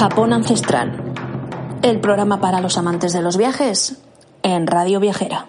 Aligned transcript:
Japón 0.00 0.32
Ancestral, 0.32 0.94
el 1.82 2.00
programa 2.00 2.40
para 2.40 2.62
los 2.62 2.78
amantes 2.78 3.12
de 3.12 3.20
los 3.20 3.36
viajes 3.36 4.00
en 4.42 4.66
Radio 4.66 4.98
Viajera. 4.98 5.44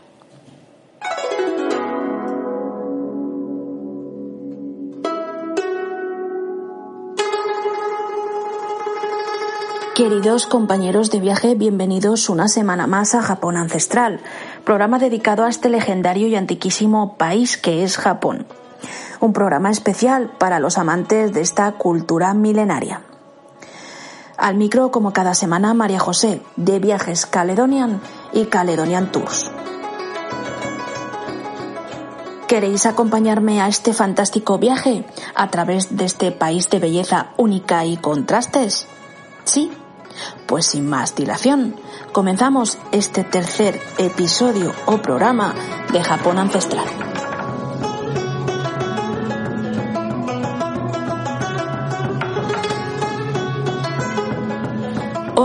Queridos 9.95 10.45
compañeros 10.47 11.11
de 11.11 11.21
viaje, 11.21 11.55
bienvenidos 11.55 12.27
una 12.27 12.49
semana 12.49 12.87
más 12.87 13.15
a 13.15 13.21
Japón 13.21 13.55
Ancestral, 13.55 14.19
programa 14.65 14.99
dedicado 14.99 15.45
a 15.45 15.49
este 15.49 15.69
legendario 15.69 16.27
y 16.27 16.35
antiquísimo 16.35 17.15
país 17.15 17.55
que 17.55 17.85
es 17.85 17.95
Japón. 17.95 18.45
Un 19.21 19.31
programa 19.31 19.71
especial 19.71 20.29
para 20.37 20.59
los 20.59 20.77
amantes 20.77 21.31
de 21.31 21.39
esta 21.39 21.71
cultura 21.71 22.33
milenaria. 22.33 23.03
Al 24.41 24.57
micro, 24.57 24.89
como 24.89 25.13
cada 25.13 25.35
semana, 25.35 25.75
María 25.75 25.99
José, 25.99 26.41
de 26.55 26.79
Viajes 26.79 27.27
Caledonian 27.27 28.01
y 28.33 28.45
Caledonian 28.45 29.11
Tours. 29.11 29.51
¿Queréis 32.47 32.87
acompañarme 32.87 33.61
a 33.61 33.67
este 33.67 33.93
fantástico 33.93 34.57
viaje 34.57 35.05
a 35.35 35.51
través 35.51 35.95
de 35.95 36.05
este 36.05 36.31
país 36.31 36.71
de 36.71 36.79
belleza 36.79 37.33
única 37.37 37.85
y 37.85 37.97
contrastes? 37.97 38.87
¿Sí? 39.43 39.71
Pues 40.47 40.65
sin 40.65 40.89
más 40.89 41.13
dilación, 41.13 41.75
comenzamos 42.11 42.79
este 42.91 43.23
tercer 43.23 43.79
episodio 43.99 44.73
o 44.87 44.97
programa 45.03 45.53
de 45.93 46.03
Japón 46.03 46.39
Ancestral. 46.39 47.10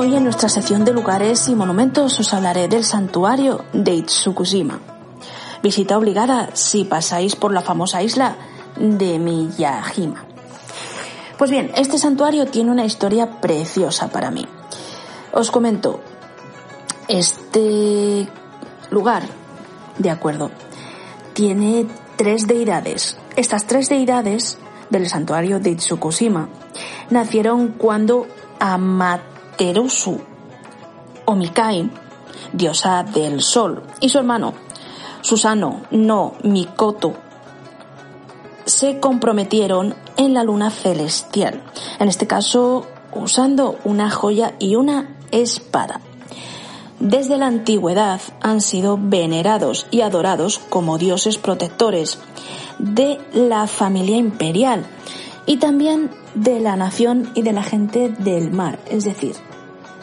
Hoy 0.06 0.14
en 0.14 0.22
nuestra 0.22 0.48
sección 0.48 0.84
de 0.84 0.92
lugares 0.92 1.48
y 1.48 1.56
monumentos 1.56 2.20
os 2.20 2.32
hablaré 2.32 2.68
del 2.68 2.84
santuario 2.84 3.64
de 3.72 3.92
Itsukushima. 3.92 4.78
Visita 5.64 5.98
obligada 5.98 6.50
si 6.54 6.84
pasáis 6.84 7.34
por 7.34 7.52
la 7.52 7.60
famosa 7.60 8.04
isla 8.04 8.36
de 8.76 9.18
Miyajima. 9.18 10.24
Pues 11.36 11.50
bien, 11.50 11.72
este 11.74 11.98
santuario 11.98 12.46
tiene 12.46 12.70
una 12.70 12.84
historia 12.84 13.40
preciosa 13.40 14.06
para 14.06 14.30
mí. 14.30 14.46
Os 15.32 15.50
comento, 15.50 15.98
este 17.08 18.28
lugar, 18.90 19.24
de 19.98 20.10
acuerdo, 20.10 20.52
tiene 21.32 21.84
tres 22.14 22.46
deidades. 22.46 23.16
Estas 23.34 23.66
tres 23.66 23.88
deidades 23.88 24.56
del 24.88 25.08
santuario 25.08 25.58
de 25.58 25.70
Itsukushima 25.70 26.48
nacieron 27.10 27.72
cuando 27.76 28.28
Amaterasu 28.60 29.35
Omikai, 31.24 31.90
diosa 32.52 33.02
del 33.02 33.42
sol, 33.42 33.82
y 34.00 34.08
su 34.08 34.18
hermano 34.18 34.54
Susano 35.22 35.82
no 35.90 36.34
Mikoto 36.44 37.14
se 38.64 39.00
comprometieron 39.00 39.94
en 40.16 40.34
la 40.34 40.44
luna 40.44 40.70
celestial. 40.70 41.62
En 41.98 42.08
este 42.08 42.26
caso, 42.26 42.86
usando 43.12 43.78
una 43.84 44.10
joya 44.10 44.54
y 44.58 44.76
una 44.76 45.16
espada. 45.30 46.00
Desde 47.00 47.38
la 47.38 47.46
antigüedad 47.46 48.20
han 48.40 48.60
sido 48.60 48.98
venerados 49.00 49.86
y 49.90 50.02
adorados 50.02 50.58
como 50.58 50.98
dioses 50.98 51.38
protectores 51.38 52.18
de 52.78 53.18
la 53.32 53.66
familia 53.66 54.16
imperial 54.16 54.86
y 55.46 55.58
también 55.58 56.10
de 56.34 56.60
la 56.60 56.76
nación 56.76 57.30
y 57.34 57.42
de 57.42 57.52
la 57.52 57.62
gente 57.62 58.08
del 58.10 58.50
mar, 58.50 58.78
es 58.90 59.04
decir, 59.04 59.34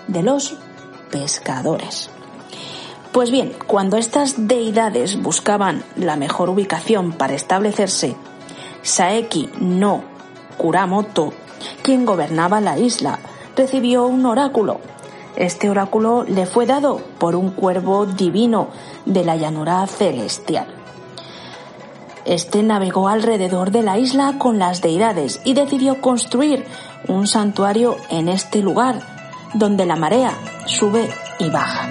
de 0.07 0.23
los 0.23 0.55
pescadores. 1.11 2.09
Pues 3.11 3.29
bien, 3.29 3.53
cuando 3.67 3.97
estas 3.97 4.47
deidades 4.47 5.21
buscaban 5.21 5.83
la 5.95 6.15
mejor 6.15 6.49
ubicación 6.49 7.11
para 7.11 7.35
establecerse, 7.35 8.15
Saeki 8.81 9.49
no 9.59 10.03
Kuramoto, 10.57 11.33
quien 11.83 12.05
gobernaba 12.05 12.59
la 12.61 12.79
isla, 12.79 13.19
recibió 13.55 14.07
un 14.07 14.25
oráculo 14.25 14.79
este 15.35 15.69
oráculo 15.69 16.23
le 16.23 16.45
fue 16.45 16.67
dado 16.67 17.01
por 17.17 17.35
un 17.35 17.49
cuervo 17.49 18.05
divino 18.05 18.67
de 19.05 19.25
la 19.25 19.35
llanura 19.35 19.85
celestial. 19.87 20.67
Este 22.25 22.63
navegó 22.63 23.09
alrededor 23.09 23.71
de 23.71 23.83
la 23.83 23.97
isla 23.97 24.35
con 24.37 24.57
las 24.57 24.81
deidades 24.81 25.41
y 25.43 25.53
decidió 25.53 25.99
construir 25.99 26.65
un 27.07 27.27
santuario 27.27 27.97
en 28.09 28.29
este 28.29 28.61
lugar, 28.61 29.01
donde 29.53 29.85
la 29.85 29.97
marea 29.97 30.33
sube 30.65 31.09
y 31.39 31.49
baja. 31.49 31.89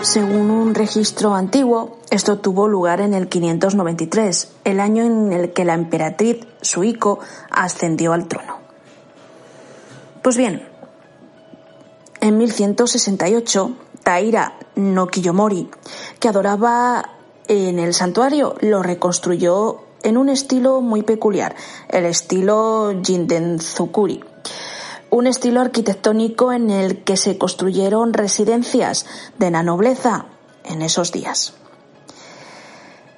Según 0.00 0.50
un 0.50 0.74
registro 0.74 1.34
antiguo, 1.34 1.98
esto 2.10 2.38
tuvo 2.38 2.68
lugar 2.68 3.02
en 3.02 3.12
el 3.12 3.28
593, 3.28 4.52
el 4.64 4.80
año 4.80 5.04
en 5.04 5.32
el 5.32 5.52
que 5.52 5.66
la 5.66 5.74
emperatriz 5.74 6.46
Suiko 6.62 7.18
ascendió 7.50 8.14
al 8.14 8.28
trono. 8.28 8.60
Pues 10.22 10.38
bien, 10.38 10.62
en 12.20 12.38
1168, 12.38 13.76
Taira 14.06 14.52
no 14.76 15.08
Kiyomori, 15.08 15.68
que 16.20 16.28
adoraba 16.28 17.10
en 17.48 17.80
el 17.80 17.92
santuario, 17.92 18.54
lo 18.60 18.80
reconstruyó 18.80 19.80
en 20.04 20.16
un 20.16 20.28
estilo 20.28 20.80
muy 20.80 21.02
peculiar, 21.02 21.56
el 21.88 22.04
estilo 22.04 22.94
Jindenzukuri 23.02 24.22
un 25.08 25.26
estilo 25.26 25.60
arquitectónico 25.60 26.52
en 26.52 26.70
el 26.70 27.02
que 27.02 27.16
se 27.16 27.38
construyeron 27.38 28.12
residencias 28.12 29.06
de 29.38 29.50
la 29.50 29.62
nobleza 29.62 30.26
en 30.64 30.82
esos 30.82 31.10
días. 31.10 31.54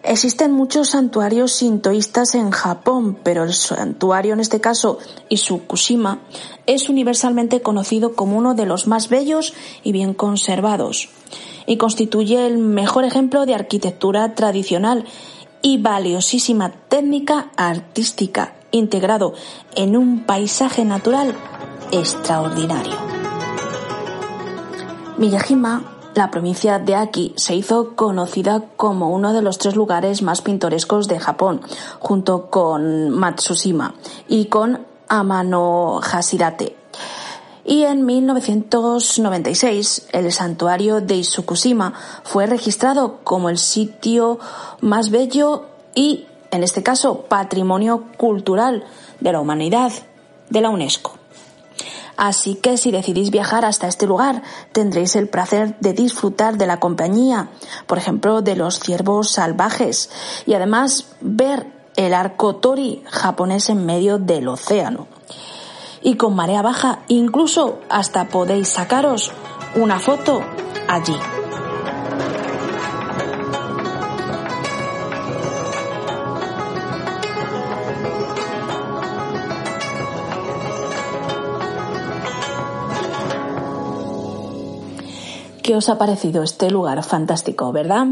Existen 0.09 0.53
muchos 0.53 0.89
santuarios 0.89 1.53
sintoístas 1.53 2.35
en 2.35 2.51
Japón, 2.51 3.19
pero 3.23 3.45
el 3.45 3.53
santuario 3.53 4.33
en 4.33 4.41
este 4.41 4.59
caso, 4.59 4.97
Isukushima, 5.29 6.21
es 6.65 6.89
universalmente 6.89 7.61
conocido 7.61 8.15
como 8.15 8.39
uno 8.39 8.55
de 8.55 8.65
los 8.65 8.87
más 8.87 9.11
bellos 9.11 9.53
y 9.85 9.93
bien 9.93 10.15
conservados, 10.15 11.11
y 11.67 11.77
constituye 11.77 12.47
el 12.47 12.57
mejor 12.57 13.05
ejemplo 13.05 13.45
de 13.45 13.55
arquitectura 13.55 14.35
tradicional 14.35 15.05
y 15.61 15.77
valiosísima 15.77 16.73
técnica 16.89 17.51
artística 17.59 18.55
integrado 18.71 19.35
en 19.77 19.95
un 19.95 20.25
paisaje 20.25 20.87
natural 20.87 21.35
extraordinario. 21.93 22.97
Miyajima, 25.19 25.98
la 26.19 26.31
provincia 26.31 26.79
de 26.81 26.97
Aki, 26.97 27.35
se 27.37 27.55
hizo 27.55 27.95
conocida 27.95 28.65
como 28.77 29.11
uno 29.11 29.33
de 29.33 29.41
los 29.41 29.59
tres 29.59 29.77
lugares 29.77 30.21
más 30.21 30.43
pintorescos 30.43 31.07
de 31.07 31.21
Japón, 31.21 31.61
junto 32.01 32.51
con 32.51 33.11
Matsushima 33.11 33.95
y 34.29 34.47
con 34.47 34.85
Amano 35.09 36.01
Hashirate. 36.03 36.75
Y 37.65 37.85
en 37.85 38.05
1996 38.05 40.09
el 40.13 40.33
santuario 40.33 41.01
de 41.01 41.15
Isukushima 41.17 41.95
fue 42.25 42.47
registrado 42.47 43.21
como 43.23 43.49
el 43.49 43.59
sitio 43.59 44.41
más 44.81 45.11
bello 45.11 45.67
y, 45.95 46.27
en 46.51 46.65
este 46.65 46.83
caso, 46.83 47.27
patrimonio 47.29 48.07
cultural 48.17 48.85
de 49.21 49.33
la 49.33 49.41
humanidad 49.41 49.93
de 50.51 50.61
la 50.61 50.71
UNESCO. 50.71 51.18
Así 52.19 52.57
que 52.57 52.77
si 52.77 52.91
decidís 52.91 53.31
viajar 53.31 53.65
hasta 53.65 53.87
este 53.87 54.05
lugar, 54.05 54.43
tendréis 54.73 55.15
el 55.15 55.29
placer 55.29 55.79
de 55.79 55.93
disfrutar 55.93 56.59
de 56.59 56.67
la 56.67 56.81
compañía, 56.81 57.49
por 57.87 57.97
ejemplo, 57.97 58.43
de 58.43 58.57
los 58.57 58.81
ciervos 58.81 59.31
salvajes 59.31 60.11
y 60.45 60.55
además 60.55 61.07
ver 61.21 61.69
el 61.95 62.15
arco 62.15 62.57
Tori 62.57 63.05
japonés 63.09 63.71
en 63.71 63.87
medio 63.87 64.19
del 64.19 64.49
océano. 64.49 65.07
Y 66.03 66.17
con 66.17 66.35
marea 66.35 66.61
baja 66.61 67.01
incluso 67.07 67.79
hasta 67.89 68.27
podéis 68.27 68.69
sacaros 68.71 69.31
una 69.77 70.01
foto 70.01 70.41
allí. 70.89 71.17
¿Qué 85.69 85.77
os 85.77 85.91
ha 85.91 85.99
parecido 85.99 86.43
este 86.43 86.71
lugar 86.71 87.05
fantástico, 87.05 87.73
verdad? 87.73 88.07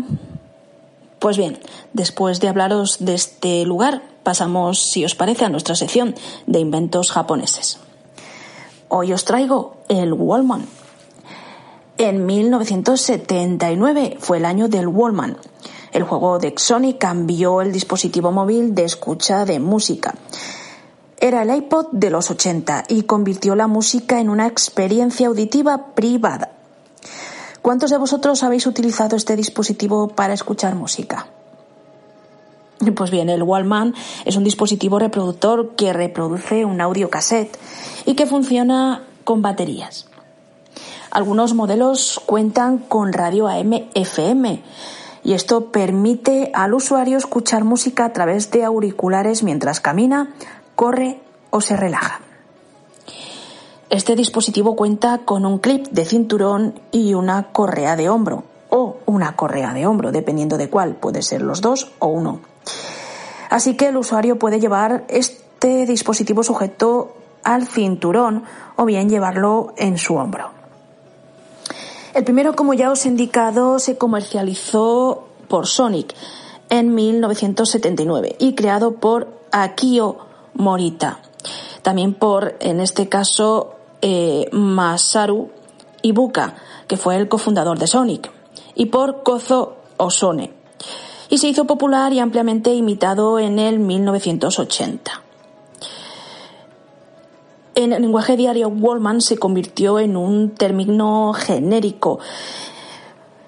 Pues 1.18 1.38
bien, 1.38 1.58
después 1.94 2.38
de 2.38 2.48
hablaros 2.48 2.98
de 3.00 3.14
este 3.14 3.64
lugar, 3.64 4.02
pasamos, 4.22 4.90
si 4.90 5.06
os 5.06 5.14
parece, 5.14 5.46
a 5.46 5.48
nuestra 5.48 5.74
sección 5.74 6.14
de 6.46 6.58
inventos 6.58 7.10
japoneses. 7.10 7.78
Hoy 8.90 9.14
os 9.14 9.24
traigo 9.24 9.78
el 9.88 10.12
Wallman. 10.12 10.66
En 11.96 12.26
1979 12.26 14.18
fue 14.20 14.36
el 14.36 14.44
año 14.44 14.68
del 14.68 14.88
Wallman. 14.88 15.38
El 15.92 16.02
juego 16.02 16.38
de 16.38 16.52
Sony 16.58 16.98
cambió 16.98 17.62
el 17.62 17.72
dispositivo 17.72 18.32
móvil 18.32 18.74
de 18.74 18.84
escucha 18.84 19.46
de 19.46 19.60
música. 19.60 20.14
Era 21.18 21.40
el 21.40 21.56
iPod 21.56 21.86
de 21.92 22.10
los 22.10 22.30
80 22.30 22.84
y 22.90 23.04
convirtió 23.04 23.56
la 23.56 23.66
música 23.66 24.20
en 24.20 24.28
una 24.28 24.46
experiencia 24.46 25.28
auditiva 25.28 25.94
privada. 25.94 26.50
¿Cuántos 27.66 27.90
de 27.90 27.98
vosotros 27.98 28.44
habéis 28.44 28.64
utilizado 28.68 29.16
este 29.16 29.34
dispositivo 29.34 30.06
para 30.06 30.34
escuchar 30.34 30.76
música? 30.76 31.26
Pues 32.94 33.10
bien, 33.10 33.28
el 33.28 33.42
Wallman 33.42 33.92
es 34.24 34.36
un 34.36 34.44
dispositivo 34.44 35.00
reproductor 35.00 35.74
que 35.74 35.92
reproduce 35.92 36.64
un 36.64 36.80
audio 36.80 37.10
cassette 37.10 37.58
y 38.04 38.14
que 38.14 38.26
funciona 38.26 39.02
con 39.24 39.42
baterías. 39.42 40.06
Algunos 41.10 41.54
modelos 41.54 42.20
cuentan 42.24 42.78
con 42.78 43.12
radio 43.12 43.48
AM-FM 43.48 44.62
y 45.24 45.32
esto 45.32 45.72
permite 45.72 46.52
al 46.54 46.72
usuario 46.72 47.18
escuchar 47.18 47.64
música 47.64 48.04
a 48.04 48.12
través 48.12 48.52
de 48.52 48.62
auriculares 48.62 49.42
mientras 49.42 49.80
camina, 49.80 50.36
corre 50.76 51.20
o 51.50 51.60
se 51.60 51.76
relaja. 51.76 52.20
Este 53.88 54.16
dispositivo 54.16 54.74
cuenta 54.74 55.18
con 55.18 55.46
un 55.46 55.58
clip 55.58 55.86
de 55.88 56.04
cinturón 56.04 56.74
y 56.90 57.14
una 57.14 57.52
correa 57.52 57.94
de 57.94 58.08
hombro 58.08 58.42
o 58.68 58.96
una 59.06 59.36
correa 59.36 59.72
de 59.74 59.86
hombro, 59.86 60.10
dependiendo 60.10 60.58
de 60.58 60.68
cuál, 60.68 60.96
puede 60.96 61.22
ser 61.22 61.42
los 61.42 61.60
dos 61.60 61.92
o 62.00 62.08
uno. 62.08 62.40
Así 63.48 63.76
que 63.76 63.88
el 63.88 63.96
usuario 63.96 64.40
puede 64.40 64.58
llevar 64.58 65.04
este 65.08 65.86
dispositivo 65.86 66.42
sujeto 66.42 67.14
al 67.44 67.68
cinturón 67.68 68.42
o 68.74 68.84
bien 68.84 69.08
llevarlo 69.08 69.72
en 69.76 69.98
su 69.98 70.16
hombro. 70.16 70.50
El 72.12 72.24
primero, 72.24 72.56
como 72.56 72.74
ya 72.74 72.90
os 72.90 73.06
he 73.06 73.08
indicado, 73.08 73.78
se 73.78 73.96
comercializó 73.96 75.28
por 75.48 75.68
Sonic 75.68 76.12
en 76.70 76.92
1979 76.92 78.34
y 78.40 78.56
creado 78.56 78.96
por 78.96 79.28
Akio 79.52 80.16
Morita. 80.54 81.20
También 81.86 82.14
por, 82.14 82.56
en 82.58 82.80
este 82.80 83.08
caso, 83.08 83.76
eh, 84.02 84.48
Masaru 84.50 85.50
Ibuka, 86.02 86.56
que 86.88 86.96
fue 86.96 87.14
el 87.14 87.28
cofundador 87.28 87.78
de 87.78 87.86
Sonic, 87.86 88.28
y 88.74 88.86
por 88.86 89.22
Kozo 89.22 89.76
Osone. 89.96 90.52
Y 91.28 91.38
se 91.38 91.46
hizo 91.46 91.64
popular 91.64 92.12
y 92.12 92.18
ampliamente 92.18 92.74
imitado 92.74 93.38
en 93.38 93.60
el 93.60 93.78
1980. 93.78 95.22
En 97.76 97.92
el 97.92 98.02
lenguaje 98.02 98.36
diario, 98.36 98.66
Wallman 98.66 99.20
se 99.20 99.38
convirtió 99.38 100.00
en 100.00 100.16
un 100.16 100.56
término 100.56 101.34
genérico. 101.34 102.18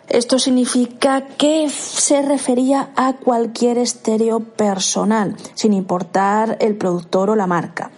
Esto 0.07 0.39
significa 0.39 1.27
que 1.27 1.69
se 1.71 2.23
refería 2.23 2.93
a 2.95 3.15
cualquier 3.15 3.79
estéreo 3.79 4.39
personal, 4.39 5.35
sin 5.55 5.73
importar 5.73 6.57
el 6.61 6.77
productor 6.77 7.31
o 7.31 7.35
la 7.35 7.49
marca. 7.49 7.91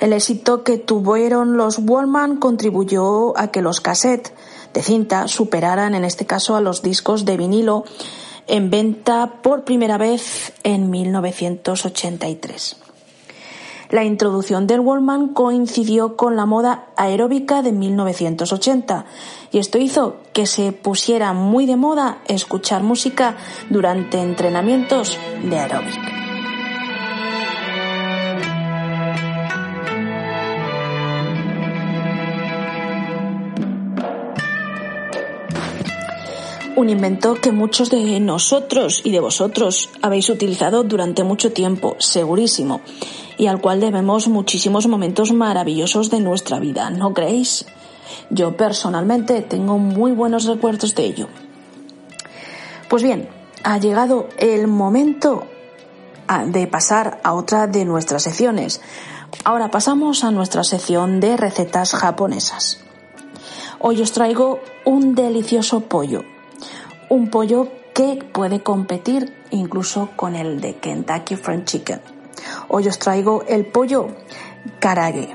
El 0.00 0.12
éxito 0.12 0.62
que 0.62 0.78
tuvieron 0.78 1.56
los 1.56 1.78
Wallman 1.78 2.36
contribuyó 2.36 3.36
a 3.36 3.48
que 3.48 3.62
los 3.62 3.80
cassettes 3.80 4.32
de 4.72 4.82
cinta 4.82 5.26
superaran 5.26 5.94
en 5.94 6.04
este 6.04 6.24
caso 6.24 6.54
a 6.54 6.60
los 6.60 6.82
discos 6.82 7.24
de 7.24 7.36
vinilo 7.36 7.84
en 8.46 8.70
venta 8.70 9.40
por 9.42 9.64
primera 9.64 9.98
vez 9.98 10.52
en 10.62 10.90
1983. 10.90 12.76
La 13.90 14.04
introducción 14.04 14.66
del 14.66 14.80
Wallman 14.80 15.28
coincidió 15.28 16.16
con 16.16 16.36
la 16.36 16.44
moda 16.44 16.88
aeróbica 16.96 17.62
de 17.62 17.72
1980 17.72 19.06
y 19.50 19.58
esto 19.58 19.78
hizo 19.78 20.16
que 20.34 20.46
se 20.46 20.72
pusiera 20.72 21.32
muy 21.32 21.64
de 21.64 21.76
moda 21.76 22.18
escuchar 22.28 22.82
música 22.82 23.36
durante 23.70 24.20
entrenamientos 24.20 25.18
de 25.42 25.58
aeróbic. 25.58 26.17
Un 36.78 36.90
invento 36.90 37.34
que 37.34 37.50
muchos 37.50 37.90
de 37.90 38.20
nosotros 38.20 39.00
y 39.02 39.10
de 39.10 39.18
vosotros 39.18 39.90
habéis 40.00 40.30
utilizado 40.30 40.84
durante 40.84 41.24
mucho 41.24 41.52
tiempo, 41.52 41.96
segurísimo, 41.98 42.82
y 43.36 43.48
al 43.48 43.60
cual 43.60 43.80
debemos 43.80 44.28
muchísimos 44.28 44.86
momentos 44.86 45.32
maravillosos 45.32 46.08
de 46.08 46.20
nuestra 46.20 46.60
vida, 46.60 46.90
¿no 46.90 47.12
creéis? 47.12 47.66
Yo 48.30 48.56
personalmente 48.56 49.42
tengo 49.42 49.76
muy 49.78 50.12
buenos 50.12 50.44
recuerdos 50.44 50.94
de 50.94 51.04
ello. 51.04 51.28
Pues 52.88 53.02
bien, 53.02 53.28
ha 53.64 53.78
llegado 53.78 54.28
el 54.38 54.68
momento 54.68 55.48
de 56.46 56.68
pasar 56.68 57.20
a 57.24 57.34
otra 57.34 57.66
de 57.66 57.84
nuestras 57.86 58.22
secciones. 58.22 58.80
Ahora 59.42 59.72
pasamos 59.72 60.22
a 60.22 60.30
nuestra 60.30 60.62
sección 60.62 61.18
de 61.18 61.36
recetas 61.36 61.90
japonesas. 61.96 62.78
Hoy 63.80 64.00
os 64.00 64.12
traigo 64.12 64.60
un 64.84 65.16
delicioso 65.16 65.80
pollo, 65.80 66.22
un 67.08 67.30
pollo 67.30 67.68
que 67.94 68.24
puede 68.32 68.62
competir 68.62 69.34
incluso 69.50 70.10
con 70.16 70.36
el 70.36 70.60
de 70.60 70.76
Kentucky 70.76 71.36
Fried 71.36 71.64
Chicken. 71.64 72.00
Hoy 72.68 72.86
os 72.88 72.98
traigo 72.98 73.44
el 73.48 73.66
pollo 73.66 74.08
karage. 74.78 75.28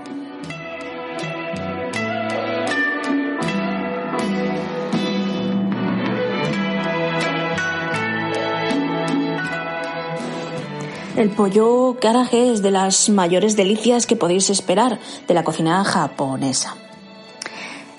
El 11.16 11.30
pollo 11.30 11.98
karage 12.02 12.52
es 12.52 12.62
de 12.64 12.72
las 12.72 13.10
mayores 13.10 13.56
delicias 13.56 14.08
que 14.08 14.16
podéis 14.16 14.50
esperar 14.50 15.00
de 15.28 15.34
la 15.34 15.44
cocina 15.44 15.84
japonesa. 15.84 16.76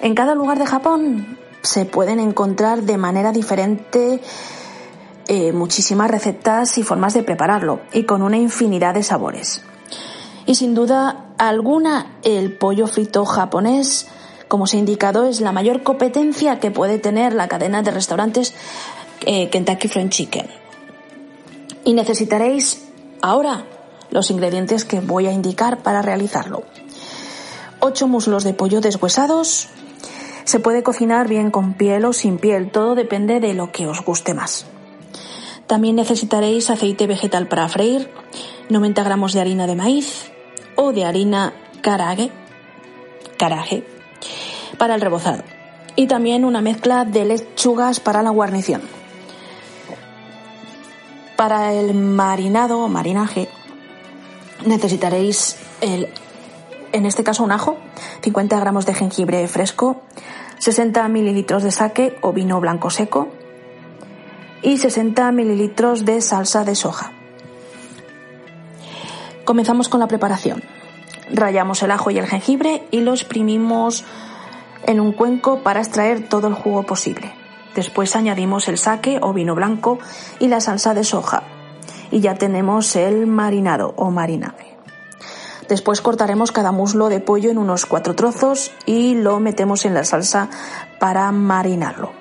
En 0.01 0.15
cada 0.15 0.35
lugar 0.35 0.59
de 0.59 0.67
Japón 0.67 1.39
se 1.65 1.85
pueden 1.85 2.21
encontrar 2.21 2.83
de 2.83 2.97
manera 2.97 3.33
diferente 3.33 4.21
eh, 5.27 5.53
muchísimas 5.53 6.11
recetas 6.11 6.77
y 6.77 6.83
formas 6.83 7.15
de 7.15 7.23
prepararlo 7.23 7.81
y 7.93 8.05
con 8.05 8.23
una 8.23 8.37
infinidad 8.37 8.95
de 8.95 9.03
sabores. 9.03 9.63
Y 10.47 10.55
sin 10.55 10.75
duda 10.75 11.33
alguna 11.39 12.19
el 12.23 12.57
pollo 12.57 12.87
frito 12.87 13.25
japonés, 13.25 14.07
como 14.49 14.67
se 14.67 14.77
ha 14.77 14.81
indicado, 14.81 15.25
es 15.27 15.41
la 15.41 15.53
mayor 15.53 15.83
competencia 15.83 16.61
que 16.61 16.71
puede 16.71 16.99
tener 16.99 17.33
la 17.33 17.49
cadena 17.49 17.83
de 17.83 17.91
restaurantes 17.91 18.55
eh, 19.25 19.49
Kentucky 19.49 19.89
Fried 19.89 20.11
Chicken. 20.11 20.47
Y 21.85 21.95
necesitaréis 21.95 22.85
ahora 23.23 23.65
los 24.11 24.31
ingredientes 24.31 24.85
que 24.85 25.01
voy 25.01 25.27
a 25.27 25.33
indicar 25.33 25.83
para 25.83 26.03
realizarlo. 26.03 26.65
8 27.81 28.07
muslos 28.07 28.45
de 28.45 28.53
pollo 28.53 28.81
deshuesados, 28.81 29.69
se 30.45 30.61
puede 30.61 30.83
cocinar 30.83 31.29
bien 31.29 31.51
con 31.51 31.75
piel 31.75 32.05
o 32.05 32.13
sin 32.13 32.39
piel, 32.39 32.71
todo 32.71 32.95
depende 32.95 33.41
de 33.41 33.55
lo 33.55 33.73
que 33.73 33.87
os 33.87 34.05
guste 34.05 34.35
más. 34.35 34.67
También 35.67 35.97
necesitaréis 35.97 36.71
aceite 36.71 37.07
vegetal 37.07 37.49
para 37.49 37.69
freír, 37.69 38.11
90 38.69 39.03
gramos 39.03 39.33
de 39.33 39.41
harina 39.41 39.67
de 39.67 39.77
maíz 39.77 40.31
o 40.77 40.93
de 40.93 41.05
harina 41.05 41.53
karage 41.83 42.33
para 44.79 44.95
el 44.95 45.01
rebozado 45.01 45.43
y 45.97 46.07
también 46.07 46.45
una 46.45 46.61
mezcla 46.61 47.05
de 47.05 47.25
lechugas 47.25 48.01
para 48.01 48.23
la 48.23 48.31
guarnición. 48.31 48.83
Para 51.37 51.73
el 51.73 51.95
marinado 51.95 52.81
o 52.81 52.89
marinaje 52.89 53.49
necesitaréis 54.65 55.57
el, 55.81 56.09
en 56.93 57.07
este 57.07 57.25
caso 57.25 57.45
un 57.45 57.53
ajo, 57.53 57.77
50 58.23 58.59
gramos 58.59 58.87
de 58.87 58.95
jengibre 58.95 59.47
fresco, 59.49 60.03
60 60.65 61.07
mililitros 61.09 61.63
de 61.63 61.71
sake 61.71 62.17
o 62.23 62.33
vino 62.33 62.59
blanco 62.59 62.89
seco 62.89 63.29
y 64.63 64.79
60 64.79 65.31
mililitros 65.31 66.07
de 66.07 66.23
salsa 66.23 66.65
de 66.65 66.75
soja. 66.75 67.13
Comenzamos 69.45 69.91
con 69.91 70.01
la 70.01 70.09
preparación. 70.09 70.63
Rayamos 71.31 71.83
el 71.83 71.91
ajo 71.91 72.11
y 72.11 72.19
el 72.19 72.27
jengibre 72.27 72.89
y 72.91 73.03
los 73.03 73.21
exprimimos 73.21 74.07
en 74.87 75.01
un 75.01 75.13
cuenco 75.13 75.63
para 75.63 75.81
extraer 75.81 76.31
todo 76.31 76.49
el 76.49 76.55
jugo 76.55 76.85
posible. 76.85 77.35
Después 77.75 78.17
añadimos 78.17 78.67
el 78.67 78.79
sake 78.79 79.19
o 79.21 79.35
vino 79.35 79.55
blanco 79.55 79.99
y 80.39 80.49
la 80.49 80.63
salsa 80.63 80.95
de 80.95 81.05
soja 81.05 81.43
y 82.11 82.21
ya 82.21 82.37
tenemos 82.37 82.97
el 82.97 83.27
marinado 83.27 83.93
o 83.99 84.11
marinaje. 84.11 84.74
Después 85.69 86.01
cortaremos 86.01 86.53
cada 86.53 86.73
muslo 86.73 87.09
de 87.09 87.21
pollo 87.21 87.51
en 87.51 87.59
unos 87.59 87.87
cuatro 87.87 88.15
trozos 88.15 88.71
y 88.87 89.15
lo 89.15 89.41
metemos 89.41 89.85
en 89.85 89.95
la 89.95 90.05
salsa 90.05 90.49
para 90.99 91.31
marinarlo. 91.33 92.13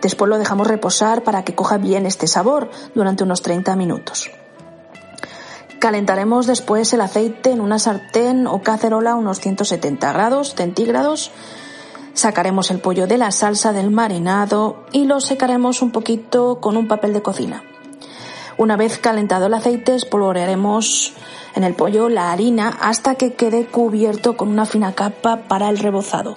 Después 0.00 0.28
lo 0.28 0.38
dejamos 0.38 0.66
reposar 0.66 1.22
para 1.22 1.44
que 1.44 1.54
coja 1.54 1.78
bien 1.78 2.06
este 2.06 2.26
sabor 2.26 2.70
durante 2.94 3.22
unos 3.22 3.42
30 3.42 3.76
minutos. 3.76 4.30
Calentaremos 5.78 6.46
después 6.46 6.92
el 6.92 7.00
aceite 7.00 7.50
en 7.50 7.60
una 7.60 7.78
sartén 7.78 8.46
o 8.46 8.62
cacerola 8.62 9.12
a 9.12 9.16
unos 9.16 9.40
170 9.40 10.12
grados 10.12 10.54
centígrados. 10.54 11.30
Sacaremos 12.14 12.70
el 12.70 12.80
pollo 12.80 13.06
de 13.06 13.18
la 13.18 13.30
salsa 13.30 13.72
del 13.72 13.90
marinado 13.90 14.84
y 14.92 15.06
lo 15.06 15.20
secaremos 15.20 15.82
un 15.82 15.92
poquito 15.92 16.60
con 16.60 16.76
un 16.76 16.88
papel 16.88 17.12
de 17.12 17.22
cocina. 17.22 17.64
Una 18.56 18.76
vez 18.76 18.98
calentado 18.98 19.46
el 19.46 19.54
aceite, 19.54 19.94
espolvorearemos 19.94 21.14
en 21.54 21.64
el 21.64 21.74
pollo 21.74 22.08
la 22.08 22.32
harina 22.32 22.68
hasta 22.80 23.14
que 23.14 23.34
quede 23.34 23.66
cubierto 23.66 24.36
con 24.36 24.48
una 24.48 24.66
fina 24.66 24.94
capa 24.94 25.48
para 25.48 25.68
el 25.68 25.78
rebozado. 25.78 26.34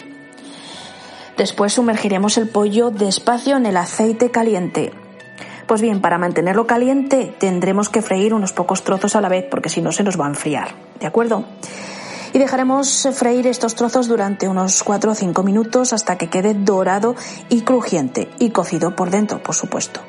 Después 1.37 1.73
sumergiremos 1.73 2.37
el 2.37 2.49
pollo 2.49 2.91
despacio 2.91 3.57
en 3.57 3.65
el 3.65 3.77
aceite 3.77 4.31
caliente. 4.31 4.93
Pues 5.67 5.81
bien, 5.81 5.99
para 5.99 6.17
mantenerlo 6.17 6.67
caliente 6.67 7.35
tendremos 7.37 7.89
que 7.89 8.01
freír 8.01 8.33
unos 8.33 8.53
pocos 8.53 8.83
trozos 8.83 9.15
a 9.15 9.21
la 9.21 9.29
vez 9.29 9.45
porque 9.49 9.69
si 9.69 9.81
no 9.81 9.91
se 9.91 10.03
nos 10.03 10.19
va 10.19 10.25
a 10.25 10.29
enfriar. 10.29 10.75
¿De 10.99 11.07
acuerdo? 11.07 11.45
y 12.35 12.37
dejaremos 12.37 13.07
freír 13.13 13.47
estos 13.47 13.75
trozos 13.75 14.09
durante 14.09 14.49
unos 14.49 14.83
4 14.83 15.11
o 15.11 15.15
5 15.15 15.41
minutos 15.41 15.93
hasta 15.93 16.17
que 16.17 16.27
quede 16.27 16.53
dorado 16.53 17.15
y 17.47 17.61
crujiente 17.61 18.29
y 18.39 18.49
cocido 18.49 18.93
por 18.93 19.09
dentro, 19.09 19.41
por 19.41 19.55
supuesto. 19.55 20.01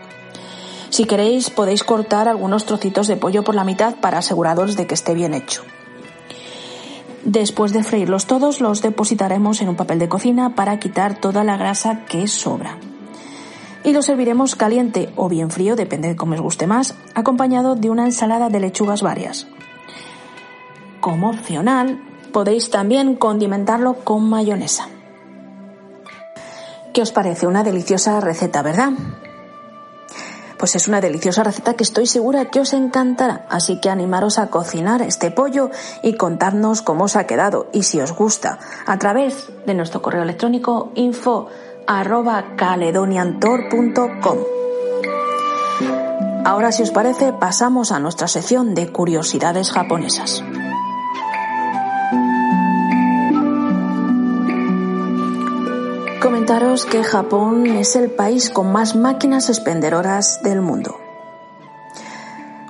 Si 0.97 1.05
queréis 1.05 1.50
podéis 1.50 1.85
cortar 1.85 2.26
algunos 2.26 2.65
trocitos 2.65 3.07
de 3.07 3.19
pollo 3.19 3.45
por 3.45 3.55
la 3.55 3.65
mitad 3.65 3.97
para 3.97 4.17
aseguraros 4.17 4.76
de 4.76 4.87
que 4.87 4.95
esté 4.95 5.12
bien 5.12 5.35
hecho. 5.35 5.61
Después 7.23 7.75
de 7.75 7.85
freírlos 7.85 8.25
todos, 8.25 8.62
los 8.62 8.81
depositaremos 8.81 9.61
en 9.61 9.69
un 9.69 9.76
papel 9.76 9.99
de 9.99 10.09
cocina 10.09 10.55
para 10.55 10.79
quitar 10.79 11.21
toda 11.21 11.45
la 11.45 11.59
grasa 11.59 12.07
que 12.07 12.26
sobra. 12.29 12.79
Y 13.85 13.93
lo 13.93 14.00
serviremos 14.00 14.57
caliente 14.57 15.12
o 15.17 15.29
bien 15.29 15.50
frío, 15.50 15.76
depende 15.76 16.09
de 16.09 16.17
cómo 16.17 16.33
os 16.33 16.41
guste 16.41 16.67
más, 16.67 16.95
acompañado 17.15 17.75
de 17.76 17.91
una 17.91 18.07
ensalada 18.07 18.49
de 18.49 18.61
lechugas 18.61 19.03
varias. 19.03 19.47
Como 21.03 21.29
opcional, 21.29 22.00
Podéis 22.33 22.69
también 22.69 23.17
condimentarlo 23.17 24.05
con 24.05 24.29
mayonesa. 24.29 24.88
¿Qué 26.93 27.00
os 27.00 27.11
parece? 27.11 27.47
Una 27.47 27.65
deliciosa 27.65 28.21
receta, 28.21 28.61
¿verdad? 28.61 28.91
Pues 30.66 30.75
es 30.75 30.88
una 30.88 31.00
deliciosa 31.00 31.44
receta 31.44 31.75
que 31.75 31.85
estoy 31.85 32.08
segura 32.08 32.46
que 32.46 32.58
os 32.58 32.73
encantará, 32.73 33.46
así 33.49 33.80
que 33.80 33.88
animaros 33.88 34.40
a 34.40 34.49
cocinar 34.49 35.00
este 35.00 35.30
pollo 35.30 35.70
y 36.02 36.14
contarnos 36.14 36.82
cómo 36.82 37.04
os 37.04 37.14
ha 37.14 37.25
quedado 37.25 37.68
y 37.73 37.85
si 37.85 38.00
os 38.00 38.11
gusta 38.11 38.58
a 38.85 38.99
través 38.99 39.49
de 39.64 39.75
nuestro 39.75 40.02
correo 40.02 40.25
electrónico 40.25 40.90
info 40.96 41.46
caledoniantor.com. 42.56 44.38
Ahora, 46.44 46.73
si 46.73 46.82
os 46.82 46.90
parece, 46.90 47.32
pasamos 47.32 47.92
a 47.92 48.00
nuestra 48.00 48.26
sección 48.26 48.75
de 48.75 48.90
curiosidades 48.90 49.70
japonesas. 49.70 50.42
Comentaros 56.26 56.87
que 56.87 57.04
Japón 57.04 57.68
es 57.68 57.95
el 57.95 58.11
país 58.11 58.50
con 58.50 58.73
más 58.73 58.97
máquinas 58.97 59.49
expendedoras 59.49 60.42
del 60.42 60.61
mundo. 60.61 60.99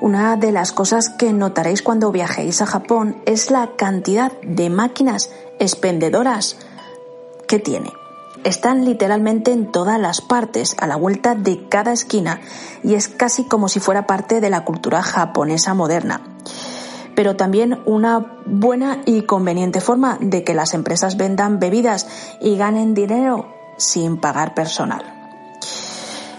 Una 0.03 0.37
de 0.37 0.53
las 0.53 0.73
cosas 0.73 1.09
que 1.09 1.33
notaréis 1.33 1.81
cuando 1.81 2.13
viajéis 2.13 2.61
a 2.61 2.67
Japón 2.67 3.17
es 3.25 3.51
la 3.51 3.71
cantidad 3.79 4.31
de 4.43 4.69
máquinas 4.69 5.31
expendedoras 5.59 6.59
que 7.49 7.59
tiene. 7.59 7.95
Están 8.45 8.85
literalmente 8.85 9.53
en 9.53 9.73
todas 9.73 9.99
las 9.99 10.21
partes, 10.21 10.77
a 10.79 10.87
la 10.87 10.97
vuelta 10.97 11.35
de 11.35 11.67
cada 11.71 11.95
esquina, 11.95 12.43
y 12.85 12.93
es 12.93 13.09
casi 13.09 13.45
como 13.45 13.71
si 13.71 13.81
fuera 13.81 14.07
parte 14.07 14.43
de 14.43 14.51
la 14.51 14.67
cultura 14.67 15.01
japonesa 15.01 15.73
moderna 15.73 16.36
pero 17.17 17.35
también 17.35 17.81
una 17.87 18.25
buena 18.45 19.01
y 19.07 19.23
conveniente 19.23 19.81
forma 19.81 20.19
de 20.21 20.45
que 20.45 20.55
las 20.55 20.75
empresas 20.75 21.17
vendan 21.17 21.59
bebidas 21.59 22.07
y 22.41 22.57
ganen 22.57 22.95
dinero 22.95 23.47
sin 23.79 24.19
pagar 24.19 24.55
personal. 24.55 25.03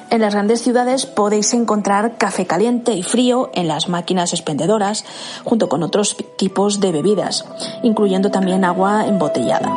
En 0.09 0.21
las 0.21 0.33
grandes 0.33 0.61
ciudades 0.61 1.05
podéis 1.05 1.53
encontrar 1.53 2.17
café 2.17 2.45
caliente 2.47 2.93
y 2.93 3.03
frío 3.03 3.49
en 3.53 3.67
las 3.67 3.89
máquinas 3.89 4.31
expendedoras, 4.31 5.03
junto 5.43 5.67
con 5.67 5.83
otros 5.83 6.15
tipos 6.37 6.79
de 6.79 6.93
bebidas, 6.93 7.43
incluyendo 7.83 8.31
también 8.31 8.63
agua 8.63 9.05
embotellada. 9.05 9.69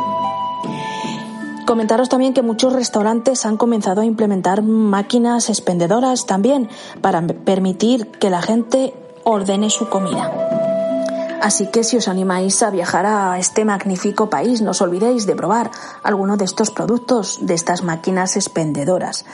Comentaros 1.65 2.09
también 2.09 2.33
que 2.33 2.41
muchos 2.41 2.73
restaurantes 2.73 3.45
han 3.45 3.57
comenzado 3.57 4.01
a 4.01 4.05
implementar 4.05 4.61
máquinas 4.61 5.49
expendedoras 5.49 6.25
también 6.25 6.69
para 7.01 7.21
permitir 7.21 8.07
que 8.07 8.29
la 8.29 8.41
gente 8.41 8.93
ordene 9.23 9.69
su 9.69 9.89
comida. 9.89 10.70
Así 11.41 11.67
que 11.67 11.83
si 11.83 11.97
os 11.97 12.07
animáis 12.07 12.61
a 12.61 12.69
viajar 12.69 13.05
a 13.07 13.39
este 13.39 13.65
magnífico 13.65 14.29
país, 14.29 14.61
no 14.61 14.71
os 14.71 14.81
olvidéis 14.81 15.25
de 15.25 15.35
probar 15.35 15.71
alguno 16.03 16.37
de 16.37 16.45
estos 16.45 16.69
productos, 16.69 17.39
de 17.41 17.55
estas 17.55 17.81
máquinas 17.81 18.37
expendedoras. 18.37 19.25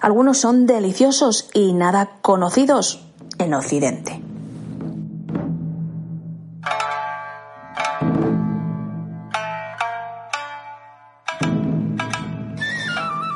Algunos 0.00 0.38
son 0.38 0.64
deliciosos 0.64 1.50
y 1.52 1.74
nada 1.74 2.16
conocidos 2.22 3.04
en 3.38 3.52
Occidente. 3.52 4.22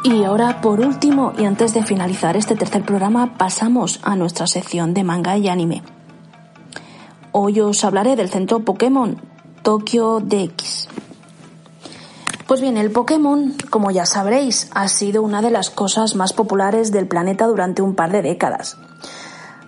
Y 0.04 0.24
ahora, 0.24 0.62
por 0.62 0.80
último, 0.80 1.32
y 1.36 1.44
antes 1.44 1.74
de 1.74 1.82
finalizar 1.82 2.36
este 2.36 2.56
tercer 2.56 2.84
programa, 2.84 3.36
pasamos 3.36 4.00
a 4.02 4.16
nuestra 4.16 4.46
sección 4.46 4.94
de 4.94 5.04
manga 5.04 5.36
y 5.36 5.48
anime. 5.48 5.82
Hoy 7.36 7.58
os 7.58 7.82
hablaré 7.82 8.14
del 8.14 8.30
centro 8.30 8.60
Pokémon 8.60 9.20
Tokyo 9.64 10.20
DX. 10.20 10.86
Pues 12.46 12.60
bien, 12.60 12.76
el 12.76 12.92
Pokémon, 12.92 13.56
como 13.70 13.90
ya 13.90 14.06
sabréis, 14.06 14.70
ha 14.72 14.86
sido 14.86 15.20
una 15.20 15.42
de 15.42 15.50
las 15.50 15.68
cosas 15.68 16.14
más 16.14 16.32
populares 16.32 16.92
del 16.92 17.08
planeta 17.08 17.48
durante 17.48 17.82
un 17.82 17.96
par 17.96 18.12
de 18.12 18.22
décadas. 18.22 18.76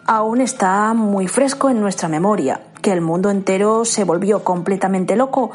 Aún 0.07 0.41
está 0.41 0.95
muy 0.95 1.27
fresco 1.27 1.69
en 1.69 1.81
nuestra 1.81 2.09
memoria, 2.09 2.61
que 2.83 2.93
el 2.93 3.01
mundo 3.01 3.31
entero 3.31 3.85
se 3.85 4.05
volvió 4.05 4.45
completamente 4.45 5.17
loco 5.17 5.51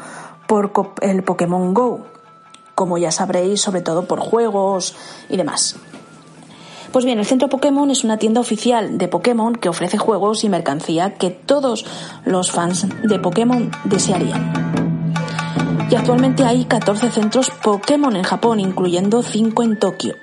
por 0.46 0.70
el 1.00 1.22
Pokémon 1.22 1.72
Go, 1.72 2.04
como 2.74 2.98
ya 2.98 3.10
sabréis, 3.10 3.62
sobre 3.62 3.80
todo 3.80 4.04
por 4.04 4.20
juegos 4.20 4.94
y 5.30 5.38
demás. 5.38 5.76
Pues 6.92 7.06
bien, 7.06 7.18
el 7.18 7.24
Centro 7.24 7.48
Pokémon 7.48 7.90
es 7.90 8.04
una 8.04 8.18
tienda 8.18 8.42
oficial 8.42 8.98
de 8.98 9.08
Pokémon 9.08 9.54
que 9.54 9.70
ofrece 9.70 9.96
juegos 9.96 10.44
y 10.44 10.50
mercancía 10.50 11.14
que 11.14 11.30
todos 11.30 11.86
los 12.26 12.50
fans 12.50 12.86
de 13.02 13.18
Pokémon 13.18 13.70
desearían. 13.84 14.52
Y 15.90 15.94
actualmente 15.94 16.44
hay 16.44 16.66
14 16.66 17.10
centros 17.10 17.50
Pokémon 17.50 18.14
en 18.14 18.24
Japón, 18.24 18.60
incluyendo 18.60 19.22
5 19.22 19.62
en 19.62 19.78
Tokio. 19.78 20.16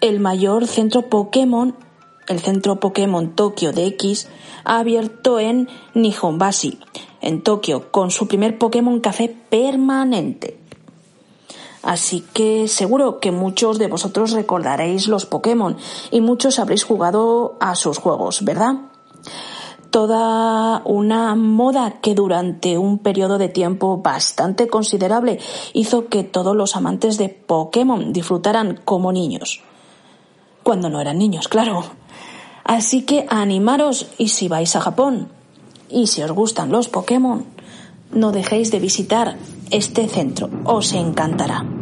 El 0.00 0.20
mayor 0.20 0.68
centro 0.68 1.02
Pokémon, 1.08 1.74
el 2.28 2.38
centro 2.38 2.78
Pokémon 2.78 3.34
Tokio 3.34 3.72
DX, 3.72 4.28
ha 4.62 4.78
abierto 4.78 5.40
en 5.40 5.68
Nihonbashi, 5.94 6.78
en 7.20 7.42
Tokio, 7.42 7.90
con 7.90 8.12
su 8.12 8.28
primer 8.28 8.56
Pokémon 8.56 9.00
Café 9.00 9.34
permanente. 9.50 10.65
Así 11.86 12.24
que 12.32 12.66
seguro 12.66 13.20
que 13.20 13.30
muchos 13.30 13.78
de 13.78 13.86
vosotros 13.86 14.32
recordaréis 14.32 15.06
los 15.06 15.24
Pokémon 15.24 15.76
y 16.10 16.20
muchos 16.20 16.58
habréis 16.58 16.82
jugado 16.82 17.56
a 17.60 17.76
sus 17.76 17.98
juegos, 17.98 18.44
¿verdad? 18.44 18.74
Toda 19.92 20.82
una 20.84 21.36
moda 21.36 22.00
que 22.00 22.16
durante 22.16 22.76
un 22.76 22.98
periodo 22.98 23.38
de 23.38 23.48
tiempo 23.48 23.98
bastante 23.98 24.66
considerable 24.66 25.38
hizo 25.74 26.08
que 26.08 26.24
todos 26.24 26.56
los 26.56 26.74
amantes 26.74 27.18
de 27.18 27.28
Pokémon 27.28 28.12
disfrutaran 28.12 28.80
como 28.84 29.12
niños. 29.12 29.62
Cuando 30.64 30.90
no 30.90 31.00
eran 31.00 31.18
niños, 31.18 31.46
claro. 31.46 31.84
Así 32.64 33.02
que 33.02 33.26
animaros 33.28 34.08
y 34.18 34.30
si 34.30 34.48
vais 34.48 34.74
a 34.74 34.80
Japón 34.80 35.28
y 35.88 36.08
si 36.08 36.20
os 36.20 36.32
gustan 36.32 36.72
los 36.72 36.88
Pokémon, 36.88 37.46
no 38.10 38.32
dejéis 38.32 38.72
de 38.72 38.80
visitar 38.80 39.36
este 39.70 40.08
centro, 40.08 40.50
os 40.64 40.92
encantará. 40.92 41.75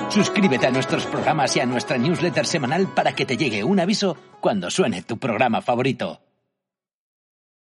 Suscríbete 0.07 0.67
a 0.67 0.71
nuestros 0.71 1.05
programas 1.05 1.53
y 1.57 1.59
a 1.59 1.65
nuestra 1.65 1.97
newsletter 1.97 2.45
semanal 2.45 2.87
para 2.87 3.13
que 3.13 3.25
te 3.25 3.35
llegue 3.35 3.65
un 3.65 3.81
aviso 3.81 4.15
cuando 4.39 4.71
suene 4.71 5.01
tu 5.01 5.17
programa 5.17 5.61
favorito. 5.61 6.30